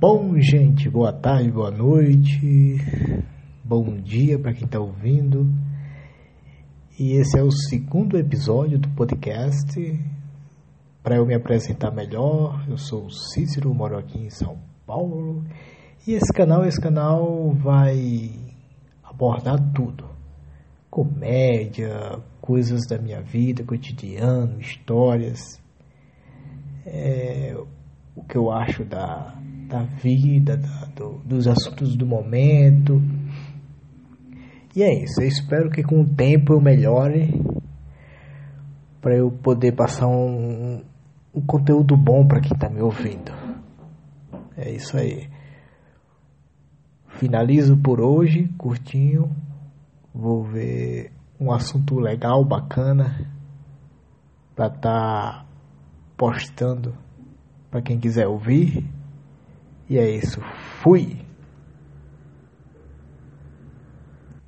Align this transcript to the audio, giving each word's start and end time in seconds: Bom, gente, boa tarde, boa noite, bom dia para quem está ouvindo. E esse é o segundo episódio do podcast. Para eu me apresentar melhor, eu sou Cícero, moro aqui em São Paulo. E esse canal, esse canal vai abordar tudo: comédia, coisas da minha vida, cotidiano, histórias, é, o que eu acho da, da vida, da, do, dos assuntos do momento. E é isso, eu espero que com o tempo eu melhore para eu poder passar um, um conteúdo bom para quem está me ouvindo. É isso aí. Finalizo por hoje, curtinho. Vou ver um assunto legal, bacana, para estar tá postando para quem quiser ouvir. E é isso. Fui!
Bom, 0.00 0.40
gente, 0.40 0.88
boa 0.88 1.12
tarde, 1.12 1.50
boa 1.50 1.70
noite, 1.70 2.78
bom 3.62 4.00
dia 4.00 4.38
para 4.38 4.54
quem 4.54 4.64
está 4.64 4.80
ouvindo. 4.80 5.46
E 6.98 7.18
esse 7.18 7.38
é 7.38 7.42
o 7.42 7.50
segundo 7.50 8.16
episódio 8.16 8.78
do 8.78 8.88
podcast. 8.94 9.78
Para 11.02 11.16
eu 11.16 11.26
me 11.26 11.34
apresentar 11.34 11.90
melhor, 11.90 12.64
eu 12.66 12.78
sou 12.78 13.10
Cícero, 13.10 13.74
moro 13.74 13.98
aqui 13.98 14.18
em 14.18 14.30
São 14.30 14.56
Paulo. 14.86 15.44
E 16.06 16.14
esse 16.14 16.32
canal, 16.32 16.64
esse 16.64 16.80
canal 16.80 17.52
vai 17.52 18.30
abordar 19.04 19.58
tudo: 19.74 20.08
comédia, 20.88 22.18
coisas 22.40 22.86
da 22.86 22.96
minha 22.96 23.20
vida, 23.20 23.62
cotidiano, 23.64 24.62
histórias, 24.62 25.62
é, 26.86 27.54
o 28.16 28.24
que 28.24 28.38
eu 28.38 28.50
acho 28.50 28.82
da, 28.82 29.38
da 29.70 29.84
vida, 29.84 30.56
da, 30.56 30.84
do, 30.96 31.20
dos 31.24 31.46
assuntos 31.46 31.96
do 31.96 32.04
momento. 32.04 33.00
E 34.74 34.82
é 34.82 35.02
isso, 35.02 35.22
eu 35.22 35.28
espero 35.28 35.70
que 35.70 35.82
com 35.82 36.00
o 36.00 36.06
tempo 36.06 36.52
eu 36.52 36.60
melhore 36.60 37.40
para 39.00 39.16
eu 39.16 39.30
poder 39.30 39.72
passar 39.72 40.08
um, 40.08 40.82
um 41.32 41.40
conteúdo 41.40 41.96
bom 41.96 42.26
para 42.26 42.40
quem 42.40 42.52
está 42.52 42.68
me 42.68 42.82
ouvindo. 42.82 43.32
É 44.56 44.70
isso 44.70 44.96
aí. 44.96 45.28
Finalizo 47.06 47.76
por 47.76 48.00
hoje, 48.00 48.48
curtinho. 48.58 49.30
Vou 50.12 50.42
ver 50.42 51.12
um 51.38 51.52
assunto 51.52 51.98
legal, 51.98 52.44
bacana, 52.44 53.26
para 54.54 54.66
estar 54.66 54.80
tá 54.80 55.46
postando 56.16 56.94
para 57.70 57.80
quem 57.80 57.98
quiser 57.98 58.26
ouvir. 58.26 58.99
E 59.90 59.98
é 59.98 60.08
isso. 60.08 60.40
Fui! 60.80 61.18